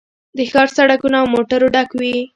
د 0.37 0.39
ښار 0.51 0.67
سړکونه 0.77 1.17
له 1.23 1.29
موټرو 1.33 1.67
ډک 1.75 1.89
وي 1.99 2.15